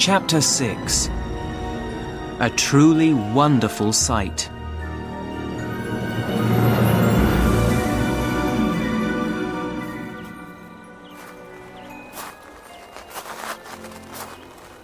Chapter 0.00 0.40
6 0.40 1.10
A 2.40 2.48
truly 2.56 3.12
wonderful 3.12 3.92
sight. 3.92 4.44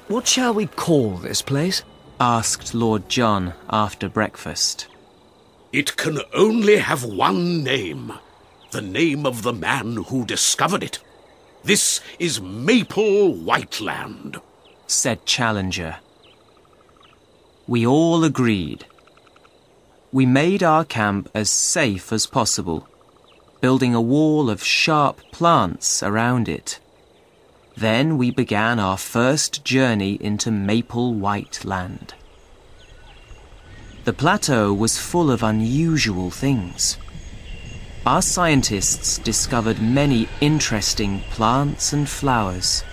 What 0.09 0.29
shall 0.29 0.53
we 0.53 0.67
call 0.67 1.17
this 1.17 1.41
place? 1.41 1.83
asked 2.21 2.75
Lord 2.75 3.09
John 3.09 3.55
after 3.71 4.11
breakfast. 4.11 4.87
It 5.73 5.97
can 5.97 6.19
only 6.35 6.77
have 6.77 7.05
one 7.05 7.65
name 7.65 8.13
the 8.71 8.83
name 8.83 9.25
of 9.25 9.45
the 9.45 9.55
man 9.55 9.97
who 10.09 10.27
discovered 10.27 10.83
it. 10.83 10.99
This 11.65 12.03
is 12.19 12.39
Maple 12.39 13.33
White 13.33 13.81
Land, 13.81 14.43
said 14.87 15.25
Challenger. 15.27 15.97
We 17.67 17.87
all 17.87 18.25
agreed. 18.25 18.85
We 20.13 20.27
made 20.27 20.63
our 20.63 20.85
camp 20.85 21.29
as 21.35 21.51
safe 21.51 22.13
as 22.13 22.27
possible, 22.27 22.89
building 23.61 23.95
a 23.95 24.01
wall 24.01 24.49
of 24.49 24.63
sharp 24.63 25.21
plants 25.33 26.03
around 26.03 26.49
it. 26.49 26.79
Then 27.77 28.17
we 28.17 28.31
began 28.31 28.79
our 28.79 28.97
first 28.97 29.65
journey 29.65 30.15
into 30.21 30.51
Maple 30.51 31.13
White 31.13 31.65
Land. 31.65 32.15
The 34.05 34.13
plateau 34.13 34.73
was 34.73 34.97
full 34.97 35.31
of 35.33 35.43
unusual 35.43 36.31
things. 36.31 36.97
Our 38.07 38.23
scientists 38.23 39.19
discovered 39.19 39.83
many 39.83 40.29
interesting 40.41 41.23
plants 41.31 41.93
and 41.93 42.09
flowers. 42.09 42.85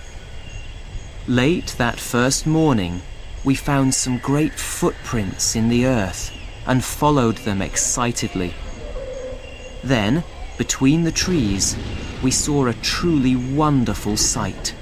Late 1.26 1.74
that 1.78 1.98
first 1.98 2.46
morning, 2.46 3.00
we 3.44 3.54
found 3.54 3.94
some 3.94 4.18
great 4.18 4.52
footprints 4.52 5.56
in 5.56 5.68
the 5.68 5.86
earth 5.86 6.30
and 6.66 6.84
followed 6.84 7.38
them 7.38 7.62
excitedly. 7.62 8.52
Then, 9.82 10.22
between 10.58 11.04
the 11.04 11.12
trees, 11.12 11.76
we 12.22 12.30
saw 12.30 12.66
a 12.66 12.74
truly 12.74 13.36
wonderful 13.36 14.16
sight. 14.16 14.74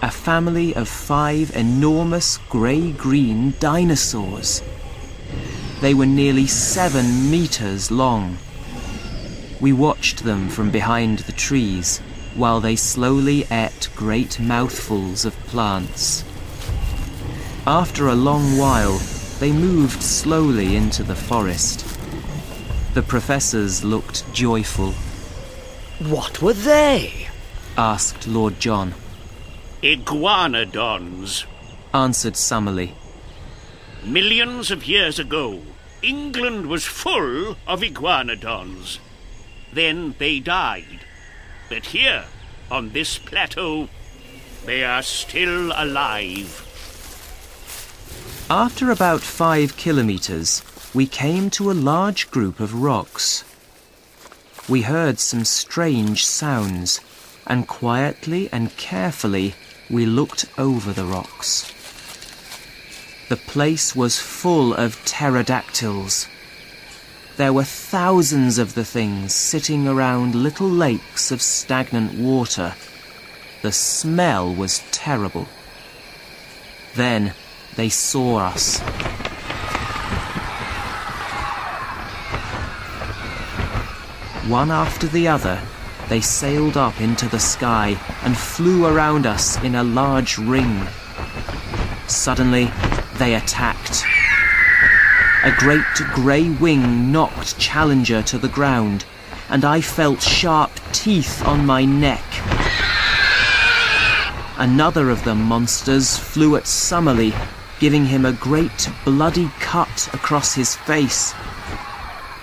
A 0.00 0.10
family 0.10 0.74
of 0.74 0.88
five 0.88 1.54
enormous 1.54 2.38
grey 2.48 2.92
green 2.92 3.54
dinosaurs. 3.60 4.62
They 5.80 5.94
were 5.94 6.06
nearly 6.06 6.46
seven 6.46 7.30
meters 7.30 7.90
long 7.90 8.38
we 9.60 9.72
watched 9.74 10.24
them 10.24 10.48
from 10.48 10.70
behind 10.70 11.20
the 11.20 11.32
trees 11.32 12.00
while 12.40 12.60
they 12.60 12.74
slowly 12.74 13.44
ate 13.50 13.90
great 13.94 14.40
mouthfuls 14.40 15.26
of 15.26 15.36
plants. 15.40 16.24
After 17.66 18.08
a 18.08 18.14
long 18.14 18.56
while, 18.56 18.96
they 19.40 19.52
moved 19.52 20.02
slowly 20.02 20.74
into 20.74 21.02
the 21.02 21.14
forest. 21.14 21.86
The 22.94 23.02
professors 23.02 23.84
looked 23.84 24.24
joyful. 24.32 24.92
What 25.98 26.40
were 26.40 26.54
they? 26.54 27.28
asked 27.76 28.26
Lord 28.26 28.58
John. 28.58 28.94
Iguanodons, 29.82 31.44
answered 31.92 32.36
Summerlee. 32.36 32.94
Millions 34.02 34.70
of 34.70 34.88
years 34.88 35.18
ago, 35.18 35.60
England 36.02 36.66
was 36.66 36.86
full 36.86 37.56
of 37.66 37.82
iguanodons. 37.82 38.98
Then 39.74 40.14
they 40.18 40.40
died. 40.40 41.04
But 41.70 41.86
here, 41.86 42.24
on 42.68 42.90
this 42.90 43.16
plateau, 43.16 43.88
they 44.66 44.82
are 44.82 45.02
still 45.02 45.72
alive. 45.76 46.66
After 48.50 48.90
about 48.90 49.20
five 49.20 49.76
kilometers, 49.76 50.62
we 50.92 51.06
came 51.06 51.48
to 51.50 51.70
a 51.70 51.82
large 51.90 52.28
group 52.32 52.58
of 52.58 52.74
rocks. 52.74 53.44
We 54.68 54.82
heard 54.82 55.20
some 55.20 55.44
strange 55.44 56.26
sounds, 56.26 57.00
and 57.46 57.68
quietly 57.68 58.48
and 58.50 58.76
carefully 58.76 59.54
we 59.88 60.06
looked 60.06 60.46
over 60.58 60.92
the 60.92 61.04
rocks. 61.04 61.72
The 63.28 63.36
place 63.36 63.94
was 63.94 64.18
full 64.18 64.74
of 64.74 65.04
pterodactyls. 65.04 66.26
There 67.40 67.54
were 67.54 67.64
thousands 67.64 68.58
of 68.58 68.74
the 68.74 68.84
things 68.84 69.34
sitting 69.34 69.88
around 69.88 70.34
little 70.34 70.68
lakes 70.68 71.32
of 71.32 71.40
stagnant 71.40 72.12
water. 72.18 72.74
The 73.62 73.72
smell 73.72 74.54
was 74.54 74.82
terrible. 74.90 75.48
Then 76.96 77.32
they 77.76 77.88
saw 77.88 78.40
us. 78.40 78.80
One 84.46 84.70
after 84.70 85.06
the 85.06 85.26
other, 85.26 85.62
they 86.10 86.20
sailed 86.20 86.76
up 86.76 87.00
into 87.00 87.26
the 87.26 87.40
sky 87.40 87.98
and 88.22 88.36
flew 88.36 88.84
around 88.84 89.24
us 89.24 89.56
in 89.64 89.76
a 89.76 89.82
large 89.82 90.36
ring. 90.36 90.86
Suddenly, 92.06 92.70
they 93.14 93.34
attacked. 93.34 94.04
A 95.42 95.52
great 95.52 95.86
grey 96.12 96.50
wing 96.50 97.10
knocked 97.10 97.58
Challenger 97.58 98.20
to 98.24 98.36
the 98.36 98.48
ground, 98.48 99.06
and 99.48 99.64
I 99.64 99.80
felt 99.80 100.20
sharp 100.20 100.70
teeth 100.92 101.42
on 101.46 101.64
my 101.64 101.86
neck. 101.86 102.22
Another 104.58 105.08
of 105.08 105.24
the 105.24 105.34
monsters 105.34 106.18
flew 106.18 106.56
at 106.56 106.66
Summerlee, 106.66 107.34
giving 107.78 108.04
him 108.04 108.26
a 108.26 108.34
great 108.34 108.90
bloody 109.06 109.50
cut 109.60 110.10
across 110.12 110.52
his 110.52 110.76
face. 110.76 111.32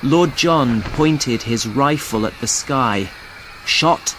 Lord 0.02 0.36
John 0.36 0.82
pointed 0.82 1.44
his 1.44 1.68
rifle 1.68 2.26
at 2.26 2.40
the 2.42 2.48
sky, 2.48 3.12
shot, 3.64 4.16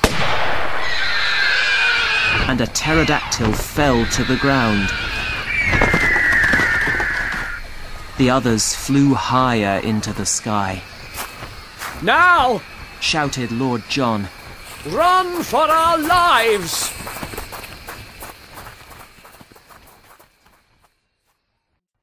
and 2.46 2.60
a 2.60 2.66
pterodactyl 2.68 3.54
fell 3.54 4.06
to 4.06 4.22
the 4.22 4.36
ground. 4.36 4.88
The 8.18 8.30
others 8.30 8.74
flew 8.74 9.14
higher 9.14 9.78
into 9.78 10.12
the 10.12 10.26
sky. 10.26 10.82
Now! 12.02 12.60
shouted 13.00 13.52
Lord 13.52 13.84
John. 13.88 14.28
Run 14.86 15.44
for 15.44 15.62
our 15.62 15.96
lives! 15.96 16.92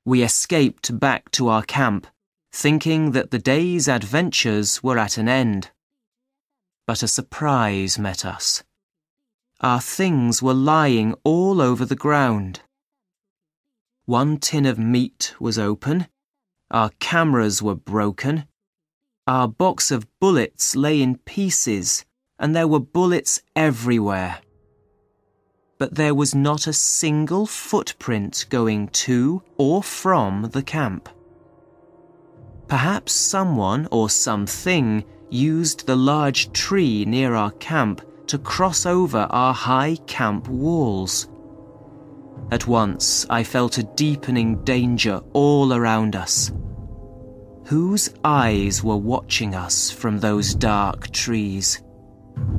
We 0.05 0.23
escaped 0.23 0.97
back 0.97 1.31
to 1.31 1.49
our 1.49 1.63
camp, 1.63 2.07
thinking 2.49 3.11
that 3.11 3.31
the 3.31 3.39
day's 3.39 3.89
adventures 3.89 4.81
were 4.81 4.97
at 4.97 5.17
an 5.17 5.27
end. 5.27 5.71
But 6.87 7.03
a 7.03 7.09
surprise 7.09 7.99
met 7.99 8.23
us. 8.23 8.63
Our 9.59 9.81
things 9.81 10.41
were 10.41 10.53
lying 10.53 11.13
all 11.25 11.59
over 11.59 11.83
the 11.83 11.95
ground. 11.95 12.61
One 14.05 14.37
tin 14.37 14.67
of 14.67 14.77
meat 14.77 15.33
was 15.39 15.57
open. 15.57 16.07
Our 16.69 16.91
cameras 16.99 17.63
were 17.63 17.73
broken. 17.73 18.45
Our 19.25 19.47
box 19.47 19.89
of 19.89 20.07
bullets 20.19 20.75
lay 20.75 21.01
in 21.01 21.17
pieces, 21.17 22.05
and 22.37 22.55
there 22.55 22.67
were 22.67 22.79
bullets 22.79 23.41
everywhere. 23.55 24.41
But 25.79 25.95
there 25.95 26.13
was 26.13 26.35
not 26.35 26.67
a 26.67 26.73
single 26.73 27.47
footprint 27.47 28.45
going 28.51 28.89
to 28.89 29.41
or 29.57 29.81
from 29.81 30.51
the 30.51 30.61
camp. 30.61 31.09
Perhaps 32.67 33.11
someone 33.11 33.87
or 33.91 34.11
something 34.11 35.03
used 35.31 35.87
the 35.87 35.95
large 35.95 36.53
tree 36.53 37.05
near 37.05 37.33
our 37.33 37.51
camp 37.51 38.01
to 38.27 38.37
cross 38.37 38.85
over 38.85 39.27
our 39.31 39.53
high 39.53 39.95
camp 40.05 40.47
walls. 40.47 41.27
At 42.51 42.67
once, 42.67 43.25
I 43.29 43.43
felt 43.43 43.77
a 43.77 43.83
deepening 43.83 44.63
danger 44.63 45.21
all 45.33 45.73
around 45.73 46.15
us. 46.15 46.51
Whose 47.65 48.11
eyes 48.23 48.83
were 48.83 48.95
watching 48.95 49.55
us 49.55 49.89
from 49.89 50.19
those 50.19 50.53
dark 50.53 51.11
trees? 51.11 51.81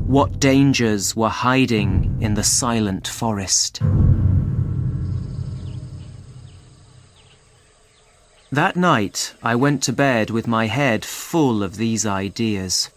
What 0.07 0.41
dangers 0.41 1.15
were 1.15 1.29
hiding 1.29 2.19
in 2.21 2.35
the 2.35 2.43
silent 2.43 3.07
forest? 3.07 3.81
That 8.51 8.75
night, 8.75 9.35
I 9.43 9.55
went 9.55 9.83
to 9.85 9.93
bed 9.93 10.31
with 10.31 10.49
my 10.49 10.67
head 10.67 11.05
full 11.05 11.63
of 11.63 11.77
these 11.77 12.07
ideas. 12.07 12.91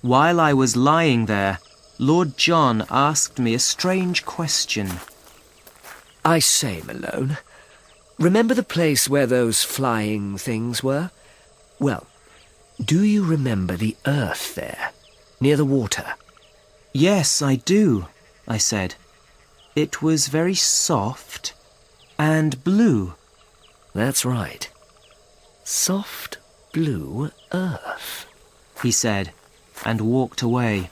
While 0.00 0.40
I 0.40 0.52
was 0.54 0.76
lying 0.76 1.26
there, 1.26 1.58
Lord 1.98 2.38
John 2.38 2.86
asked 2.90 3.38
me 3.38 3.54
a 3.54 3.58
strange 3.58 4.24
question. 4.24 4.88
I 6.24 6.38
say, 6.38 6.82
Malone, 6.86 7.38
remember 8.18 8.54
the 8.54 8.62
place 8.62 9.08
where 9.08 9.26
those 9.26 9.64
flying 9.64 10.38
things 10.38 10.82
were? 10.82 11.10
Well, 11.78 12.06
do 12.82 13.02
you 13.02 13.24
remember 13.24 13.76
the 13.76 13.96
earth 14.06 14.54
there, 14.54 14.90
near 15.40 15.56
the 15.56 15.64
water? 15.64 16.14
Yes, 16.92 17.42
I 17.42 17.56
do, 17.56 18.06
I 18.46 18.58
said. 18.58 18.94
It 19.74 20.02
was 20.02 20.28
very 20.28 20.54
soft 20.54 21.54
and 22.18 22.62
blue. 22.62 23.14
That's 23.94 24.24
right. 24.24 24.70
Soft 25.64 26.38
blue 26.72 27.30
earth. 27.52 28.26
he 28.82 28.90
said, 28.90 29.32
and 29.84 30.00
walked 30.00 30.42
away. 30.42 30.90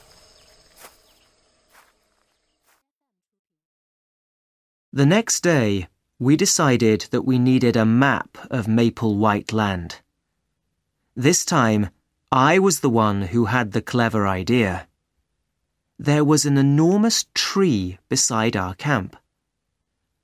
The 4.92 5.06
next 5.06 5.42
day, 5.42 5.86
we 6.18 6.34
decided 6.34 7.06
that 7.12 7.22
we 7.22 7.38
needed 7.38 7.76
a 7.76 7.84
map 7.84 8.36
of 8.50 8.66
Maple 8.66 9.16
White 9.16 9.52
Land. 9.52 10.00
This 11.14 11.44
time, 11.44 11.90
I 12.32 12.58
was 12.58 12.80
the 12.80 12.90
one 12.90 13.22
who 13.22 13.44
had 13.44 13.70
the 13.70 13.82
clever 13.82 14.26
idea. 14.26 14.88
There 15.96 16.24
was 16.24 16.44
an 16.44 16.58
enormous 16.58 17.26
tree 17.34 17.98
beside 18.08 18.56
our 18.56 18.74
camp. 18.74 19.16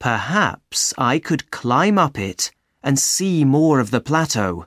Perhaps 0.01 0.93
I 0.99 1.21
could 1.21 1.53
climb 1.53 1.97
up 1.97 2.19
it 2.19 2.51
and 2.83 2.99
see 2.99 3.45
more 3.45 3.79
of 3.79 3.93
the 3.93 4.01
plateau. 4.01 4.67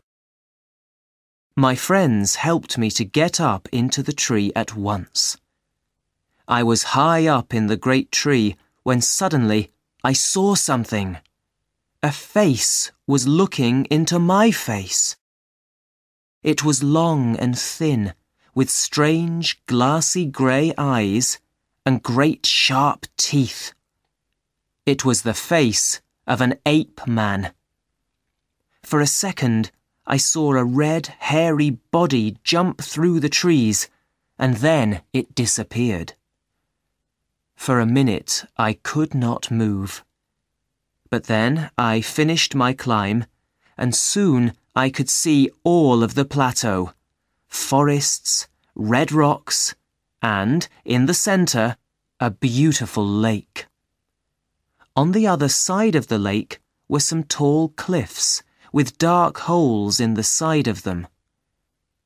My 1.57 1.75
friends 1.75 2.36
helped 2.36 2.78
me 2.78 2.90
to 2.92 3.04
get 3.04 3.42
up 3.42 3.68
into 3.74 4.01
the 4.01 4.13
tree 4.13 4.54
at 4.56 4.78
once. 4.78 5.36
I 6.48 6.63
was 6.63 6.96
high 6.96 7.28
up 7.28 7.54
in 7.54 7.68
the 7.68 7.75
great 7.75 8.13
tree 8.13 8.56
when 8.84 9.01
suddenly 9.01 9.74
I 10.04 10.13
saw 10.13 10.56
something. 10.56 11.18
A 12.01 12.12
face 12.12 12.92
was 13.06 13.28
looking 13.28 13.86
into 13.86 14.18
my 14.18 14.50
face. 14.51 15.18
It 16.42 16.63
was 16.63 16.81
long 16.81 17.36
and 17.36 17.60
thin, 17.60 18.13
with 18.56 18.69
strange 18.69 19.62
glassy 19.66 20.25
grey 20.25 20.74
eyes 20.78 21.40
and 21.86 22.01
great 22.01 22.46
sharp 22.46 23.07
teeth. 23.18 23.74
It 24.86 25.04
was 25.04 25.24
the 25.24 25.34
face 25.34 26.00
of 26.25 26.40
an 26.40 26.56
ape 26.66 27.06
man. 27.06 27.51
For 28.81 29.01
a 29.01 29.07
second, 29.07 29.72
I 30.07 30.16
saw 30.16 30.54
a 30.56 30.63
red, 30.63 31.07
hairy 31.19 31.72
body 31.92 32.38
jump 32.44 32.81
through 32.81 33.19
the 33.19 33.30
trees, 33.30 33.90
and 34.38 34.57
then 34.57 35.01
it 35.12 35.36
disappeared. 35.36 36.13
For 37.59 37.81
a 37.81 37.85
minute, 37.85 38.45
I 38.57 38.71
could 38.71 39.13
not 39.13 39.51
move. 39.51 40.06
But 41.09 41.25
then 41.25 41.69
I 41.77 42.00
finished 42.00 42.56
my 42.56 42.71
climb, 42.71 43.25
and 43.77 43.94
soon 43.94 44.53
I 44.77 44.89
could 44.89 45.09
see 45.09 45.51
all 45.65 46.01
of 46.01 46.15
the 46.15 46.23
plateau 46.23 46.94
forests, 47.50 48.47
red 48.75 49.11
rocks, 49.11 49.75
and, 50.21 50.69
in 50.85 51.06
the 51.06 51.13
centre, 51.13 51.75
a 52.21 52.31
beautiful 52.31 53.06
lake. 53.06 53.65
On 54.95 55.12
the 55.12 55.27
other 55.27 55.50
side 55.50 55.95
of 55.95 56.07
the 56.07 56.17
lake 56.17 56.62
were 56.88 57.01
some 57.01 57.25
tall 57.25 57.69
cliffs 57.75 58.41
with 58.71 58.97
dark 58.97 59.38
holes 59.39 60.00
in 60.00 60.13
the 60.13 60.23
side 60.23 60.69
of 60.69 60.83
them. 60.83 61.07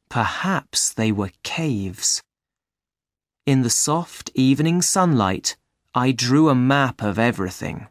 Perhaps 0.10 0.92
they 0.92 1.12
were 1.12 1.32
caves. 1.44 2.24
In 3.46 3.62
the 3.62 3.70
soft 3.70 4.32
evening 4.36 4.82
sunlight, 4.82 5.58
I 5.94 6.14
drew 6.14 6.48
a 6.48 6.56
map 6.56 7.04
of 7.04 7.20
everything. 7.20 7.88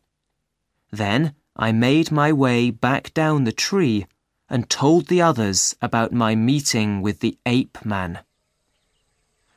Then 0.91 1.35
I 1.55 1.73
made 1.73 2.11
my 2.11 2.33
way 2.33 2.71
back 2.71 3.13
down 3.13 3.45
the 3.45 3.53
tree 3.53 4.07
and 4.49 4.71
told 4.71 5.09
the 5.09 5.21
others 5.21 5.77
about 5.83 6.11
my 6.11 6.35
meeting 6.35 7.03
with 7.03 7.21
the 7.21 7.37
ape 7.45 7.85
man. 7.85 8.21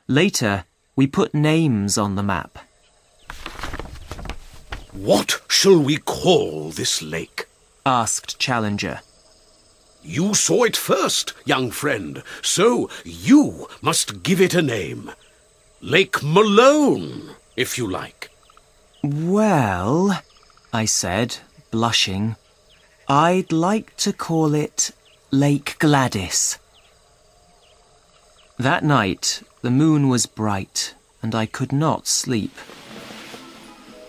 Later, 0.06 0.64
we 0.96 1.06
put 1.06 1.32
names 1.32 1.96
on 1.96 2.14
the 2.14 2.22
map. 2.22 2.58
What 4.92 5.40
shall 5.48 5.82
we 5.82 5.96
call 5.96 6.72
this 6.72 7.00
lake? 7.00 7.46
asked 7.86 8.38
Challenger. 8.38 9.00
You 10.02 10.34
saw 10.34 10.64
it 10.64 10.76
first, 10.76 11.32
young 11.46 11.70
friend, 11.70 12.22
so 12.42 12.90
you 13.02 13.66
must 13.80 14.22
give 14.22 14.42
it 14.42 14.52
a 14.52 14.60
name. 14.60 15.10
Lake 15.82 16.22
Malone, 16.22 17.36
if 17.54 17.76
you 17.76 17.86
like. 17.86 18.30
Well, 19.04 20.22
I 20.72 20.86
said, 20.86 21.36
blushing, 21.70 22.36
I'd 23.08 23.52
like 23.52 23.94
to 23.98 24.14
call 24.14 24.54
it 24.54 24.92
Lake 25.30 25.76
Gladys. 25.78 26.58
That 28.58 28.84
night, 28.84 29.42
the 29.60 29.70
moon 29.70 30.08
was 30.08 30.24
bright, 30.24 30.94
and 31.20 31.34
I 31.34 31.44
could 31.44 31.72
not 31.72 32.06
sleep. 32.06 32.56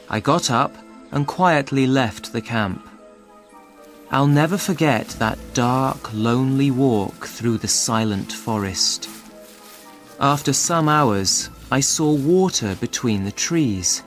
I 0.09 0.21
got 0.21 0.49
up 0.49 0.73
and 1.11 1.27
quietly 1.27 1.85
left 1.85 2.31
the 2.31 2.41
camp. 2.41 2.87
I'll 4.09 4.27
never 4.27 4.57
forget 4.57 5.09
that 5.19 5.37
dark, 5.53 6.13
lonely 6.13 6.71
walk 6.71 7.25
through 7.25 7.57
the 7.57 7.67
silent 7.67 8.31
forest. 8.31 9.09
After 10.19 10.51
some 10.51 10.89
hours, 10.89 11.51
I 11.71 11.79
saw 11.79 12.11
water 12.11 12.75
between 12.75 13.23
the 13.23 13.31
trees. 13.31 14.01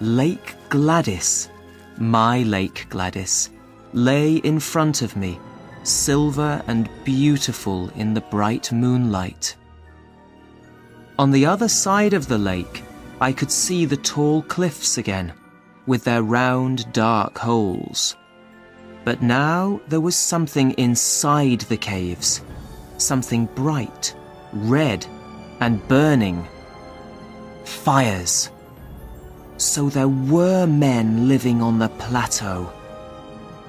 Lake 0.00 0.54
Gladys, 0.70 1.50
my 1.98 2.42
Lake 2.44 2.86
Gladys, 2.88 3.50
lay 3.92 4.36
in 4.36 4.58
front 4.58 5.02
of 5.02 5.16
me, 5.16 5.38
silver 5.82 6.62
and 6.66 6.88
beautiful 7.04 7.90
in 7.96 8.14
the 8.14 8.22
bright 8.22 8.72
moonlight. 8.72 9.56
On 11.18 11.30
the 11.30 11.44
other 11.44 11.68
side 11.68 12.14
of 12.14 12.26
the 12.26 12.38
lake, 12.38 12.82
I 13.20 13.34
could 13.34 13.52
see 13.52 13.84
the 13.84 13.98
tall 13.98 14.40
cliffs 14.40 14.96
again, 14.96 15.34
with 15.86 16.02
their 16.04 16.22
round, 16.22 16.90
dark 16.94 17.36
holes. 17.36 18.16
But 19.04 19.20
now 19.20 19.82
there 19.88 20.00
was 20.00 20.16
something 20.16 20.70
inside 20.72 21.60
the 21.62 21.76
caves, 21.76 22.40
something 22.96 23.44
bright, 23.54 24.14
red, 24.52 25.06
and 25.60 25.86
burning. 25.88 26.46
Fires. 27.64 28.50
So 29.56 29.88
there 29.88 30.08
were 30.08 30.66
men 30.66 31.28
living 31.28 31.60
on 31.60 31.78
the 31.78 31.88
plateau. 31.88 32.72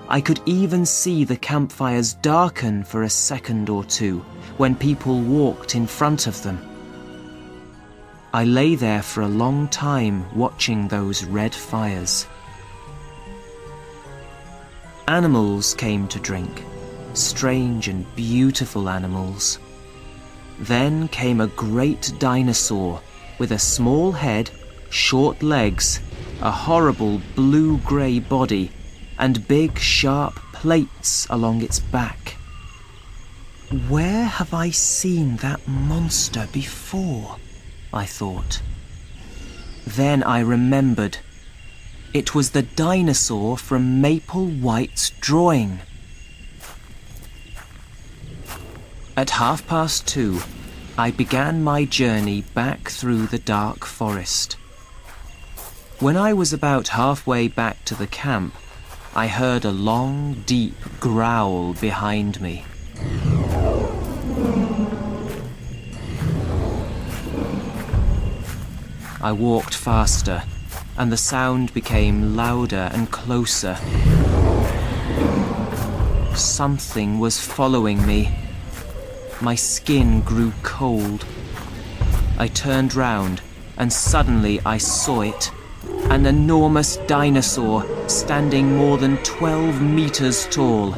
I 0.08 0.20
could 0.22 0.42
even 0.46 0.86
see 0.86 1.24
the 1.24 1.38
campfires 1.38 2.14
darken 2.16 2.84
for 2.84 3.04
a 3.04 3.10
second 3.10 3.70
or 3.70 3.84
two 3.84 4.20
when 4.58 4.76
people 4.76 5.22
walked 5.22 5.76
in 5.76 5.88
front 5.88 6.28
of 6.28 6.42
them. 6.44 6.60
I 8.34 8.46
lay 8.46 8.76
there 8.76 9.02
for 9.02 9.22
a 9.22 9.28
long 9.28 9.68
time 9.68 10.26
watching 10.36 10.88
those 10.88 11.26
red 11.26 11.54
fires. 11.54 12.28
Animals 15.08 15.74
came 15.74 16.08
to 16.08 16.20
drink, 16.20 16.64
strange 17.14 17.90
and 17.90 18.06
beautiful 18.16 18.90
animals. 18.90 19.60
Then 20.62 21.08
came 21.08 21.42
a 21.42 21.48
great 21.48 22.14
dinosaur 22.20 23.02
with 23.40 23.52
a 23.52 23.58
small 23.58 24.12
head, 24.12 24.52
short 24.92 25.42
legs, 25.42 26.00
a 26.40 26.52
horrible 26.52 27.20
blue 27.34 27.80
grey 27.80 28.20
body, 28.20 28.72
and 29.18 29.48
big 29.48 29.80
sharp 29.80 30.36
plates 30.54 31.26
along 31.32 31.64
its 31.64 31.80
back. 31.80 32.38
Where 33.90 34.26
have 34.26 34.54
I 34.54 34.70
seen 34.70 35.38
that 35.38 35.68
monster 35.68 36.48
before? 36.52 37.38
I 37.92 38.06
thought. 38.06 38.62
Then 39.88 40.22
I 40.22 40.42
remembered. 40.42 41.18
It 42.14 42.36
was 42.36 42.52
the 42.52 42.62
dinosaur 42.62 43.58
from 43.58 44.00
Maple 44.00 44.46
White's 44.46 45.10
drawing. 45.22 45.80
At 49.18 49.32
half 49.32 49.68
past 49.68 50.08
two, 50.08 50.40
I 50.98 51.12
began 51.12 51.66
my 51.66 51.84
journey 51.84 52.44
back 52.54 52.88
through 52.88 53.28
the 53.28 53.40
dark 53.40 53.84
forest. 53.84 54.54
When 56.00 56.16
I 56.16 56.32
was 56.32 56.54
about 56.54 56.88
halfway 56.88 57.50
back 57.50 57.84
to 57.86 57.96
the 57.96 58.08
camp, 58.08 58.56
I 59.14 59.28
heard 59.28 59.66
a 59.66 59.72
long, 59.72 60.44
deep 60.46 60.76
growl 61.02 61.74
behind 61.74 62.40
me. 62.40 62.64
I 69.22 69.34
walked 69.34 69.76
faster, 69.76 70.44
and 70.98 71.12
the 71.12 71.18
sound 71.18 71.74
became 71.74 72.38
louder 72.38 72.90
and 72.94 73.12
closer. 73.12 73.76
Something 76.34 77.20
was 77.20 77.42
following 77.42 78.08
me. 78.08 78.34
My 79.42 79.56
skin 79.56 80.22
grew 80.22 80.54
cold. 80.62 81.26
I 82.38 82.48
turned 82.48 82.94
round, 82.94 83.42
and 83.76 83.92
suddenly 83.92 84.62
I 84.64 84.78
saw 84.78 85.22
it 85.22 85.52
an 86.12 86.28
enormous 86.28 86.98
dinosaur 87.08 87.84
standing 88.08 88.76
more 88.76 89.00
than 89.00 89.18
12 89.24 89.82
meters 89.82 90.46
tall. 90.52 90.94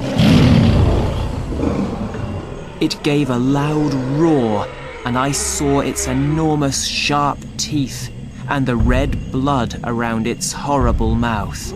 It 2.82 3.02
gave 3.02 3.30
a 3.30 3.38
loud 3.38 3.94
roar, 4.20 4.68
and 5.06 5.18
I 5.18 5.32
saw 5.32 5.80
its 5.80 6.08
enormous 6.08 6.86
sharp 6.86 7.40
teeth 7.56 8.12
and 8.50 8.66
the 8.66 8.76
red 8.76 9.32
blood 9.32 9.80
around 9.86 10.28
its 10.28 10.52
horrible 10.52 11.16
mouth. 11.16 11.72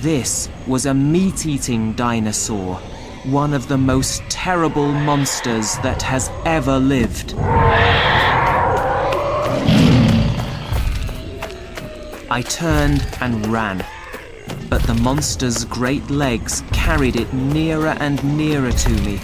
This 0.00 0.48
was 0.66 0.86
a 0.86 0.94
meat 0.94 1.46
eating 1.46 1.92
dinosaur, 1.92 2.80
one 3.26 3.54
of 3.54 3.68
the 3.68 3.78
most 3.78 4.22
terrible 4.28 4.92
monsters 4.92 5.78
that 5.78 6.02
has 6.02 6.30
ever 6.44 6.78
lived. 6.78 7.34
I 12.30 12.42
turned 12.46 13.06
and 13.22 13.46
ran, 13.46 13.84
but 14.68 14.82
the 14.82 14.94
monster's 14.94 15.64
great 15.64 16.10
legs 16.10 16.62
carried 16.72 17.16
it 17.16 17.32
nearer 17.32 17.96
and 17.98 18.22
nearer 18.36 18.72
to 18.72 18.90
me, 18.90 19.18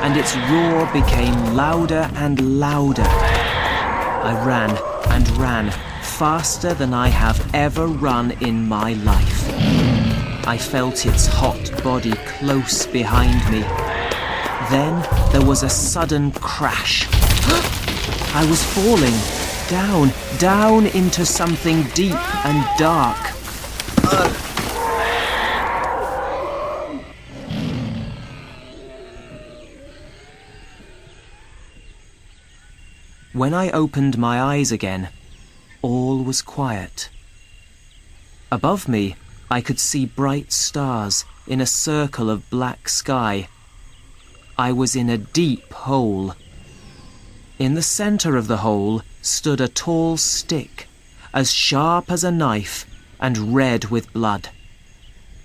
and 0.00 0.16
its 0.16 0.34
roar 0.50 0.86
became 0.92 1.54
louder 1.54 2.10
and 2.14 2.58
louder. 2.58 3.04
I 3.04 4.42
ran 4.46 4.70
and 5.12 5.28
ran 5.36 5.70
faster 6.02 6.72
than 6.72 6.94
I 6.94 7.08
have 7.08 7.54
ever 7.54 7.86
run 7.86 8.30
in 8.40 8.66
my 8.66 8.94
life. 8.94 9.31
I 10.44 10.58
felt 10.58 11.06
its 11.06 11.26
hot 11.26 11.82
body 11.84 12.12
close 12.38 12.84
behind 12.86 13.38
me. 13.50 13.60
Then 14.70 15.00
there 15.30 15.46
was 15.46 15.62
a 15.62 15.70
sudden 15.70 16.32
crash. 16.32 17.06
I 18.34 18.44
was 18.50 18.62
falling 18.74 19.14
down, 19.68 20.10
down 20.38 20.86
into 20.88 21.24
something 21.24 21.84
deep 21.94 22.18
and 22.44 22.78
dark. 22.78 23.18
When 33.32 33.54
I 33.54 33.70
opened 33.70 34.18
my 34.18 34.42
eyes 34.42 34.72
again, 34.72 35.08
all 35.82 36.22
was 36.22 36.42
quiet. 36.42 37.08
Above 38.50 38.88
me, 38.88 39.16
I 39.52 39.60
could 39.60 39.78
see 39.78 40.06
bright 40.06 40.50
stars 40.50 41.26
in 41.46 41.60
a 41.60 41.66
circle 41.66 42.30
of 42.30 42.48
black 42.48 42.88
sky. 42.88 43.48
I 44.56 44.72
was 44.72 44.96
in 44.96 45.10
a 45.10 45.18
deep 45.18 45.70
hole. 45.74 46.34
In 47.58 47.74
the 47.74 47.82
center 47.82 48.38
of 48.38 48.46
the 48.46 48.56
hole 48.68 49.02
stood 49.20 49.60
a 49.60 49.68
tall 49.68 50.16
stick, 50.16 50.88
as 51.34 51.52
sharp 51.52 52.10
as 52.10 52.24
a 52.24 52.30
knife 52.30 52.86
and 53.20 53.54
red 53.54 53.90
with 53.90 54.14
blood. 54.14 54.48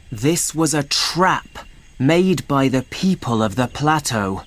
This 0.10 0.56
was 0.56 0.74
a 0.74 0.84
trap 0.84 1.68
made 2.00 2.48
by 2.48 2.70
the 2.70 2.84
people 2.84 3.44
of 3.44 3.56
the 3.58 3.68
plateau. 3.68 4.44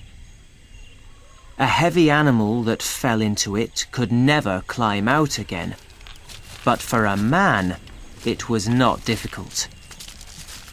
A 1.59 1.67
heavy 1.67 2.09
animal 2.09 2.63
that 2.63 2.81
fell 2.81 3.21
into 3.21 3.55
it 3.55 3.85
could 3.91 4.11
never 4.11 4.63
climb 4.65 5.07
out 5.07 5.37
again. 5.37 5.75
But 6.65 6.81
for 6.81 7.05
a 7.05 7.15
man, 7.15 7.77
it 8.25 8.49
was 8.49 8.67
not 8.67 9.05
difficult. 9.05 9.67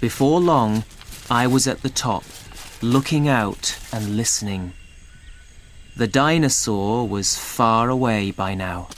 Before 0.00 0.40
long, 0.40 0.84
I 1.30 1.46
was 1.46 1.66
at 1.66 1.82
the 1.82 1.90
top, 1.90 2.24
looking 2.82 3.28
out 3.28 3.78
and 3.92 4.16
listening. 4.16 4.72
The 5.96 6.06
dinosaur 6.06 7.08
was 7.08 7.36
far 7.36 7.90
away 7.90 8.30
by 8.30 8.54
now. 8.54 8.88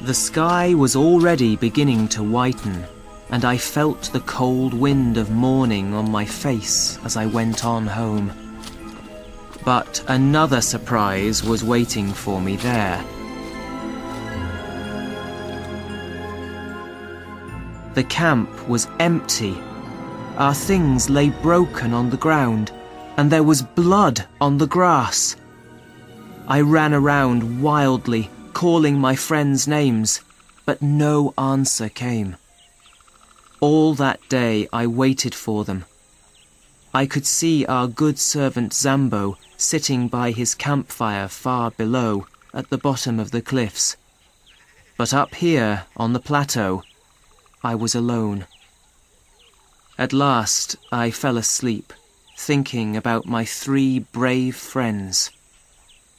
The 0.00 0.14
sky 0.14 0.74
was 0.74 0.94
already 0.94 1.56
beginning 1.56 2.08
to 2.08 2.22
whiten, 2.22 2.84
and 3.30 3.44
I 3.44 3.56
felt 3.56 4.10
the 4.12 4.20
cold 4.20 4.74
wind 4.74 5.16
of 5.16 5.30
morning 5.30 5.92
on 5.94 6.10
my 6.10 6.24
face 6.24 6.98
as 7.04 7.16
I 7.16 7.26
went 7.26 7.64
on 7.64 7.86
home. 7.86 8.30
But 9.64 10.04
another 10.08 10.60
surprise 10.60 11.42
was 11.42 11.64
waiting 11.64 12.12
for 12.12 12.40
me 12.40 12.56
there. 12.56 13.04
The 17.94 18.04
camp 18.04 18.68
was 18.68 18.88
empty. 18.98 19.58
Our 20.36 20.54
things 20.54 21.10
lay 21.10 21.30
broken 21.30 21.92
on 21.92 22.10
the 22.10 22.16
ground, 22.16 22.72
and 23.16 23.30
there 23.30 23.42
was 23.42 23.62
blood 23.62 24.26
on 24.40 24.58
the 24.58 24.66
grass. 24.66 25.36
I 26.46 26.60
ran 26.60 26.94
around 26.94 27.62
wildly, 27.62 28.30
calling 28.52 28.98
my 28.98 29.16
friends' 29.16 29.66
names, 29.66 30.20
but 30.64 30.80
no 30.80 31.34
answer 31.36 31.88
came. 31.88 32.36
All 33.60 33.94
that 33.94 34.20
day 34.28 34.68
I 34.72 34.86
waited 34.86 35.34
for 35.34 35.64
them. 35.64 35.84
I 36.94 37.06
could 37.06 37.26
see 37.26 37.66
our 37.66 37.86
good 37.86 38.18
servant 38.18 38.72
Zambo 38.72 39.36
sitting 39.56 40.08
by 40.08 40.30
his 40.30 40.54
campfire 40.54 41.28
far 41.28 41.72
below, 41.72 42.26
at 42.54 42.70
the 42.70 42.78
bottom 42.78 43.20
of 43.20 43.30
the 43.30 43.42
cliffs. 43.42 43.96
But 44.96 45.12
up 45.12 45.34
here, 45.34 45.84
on 45.96 46.12
the 46.12 46.20
plateau, 46.20 46.82
I 47.62 47.74
was 47.74 47.94
alone. 47.94 48.46
At 49.98 50.12
last 50.12 50.76
I 50.92 51.10
fell 51.10 51.36
asleep, 51.36 51.92
thinking 52.36 52.96
about 52.96 53.26
my 53.26 53.44
three 53.44 53.98
brave 53.98 54.54
friends. 54.54 55.30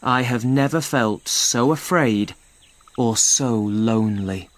I 0.03 0.23
have 0.23 0.43
never 0.43 0.81
felt 0.81 1.27
so 1.27 1.71
afraid 1.71 2.35
or 2.97 3.15
so 3.15 3.55
lonely. 3.55 4.49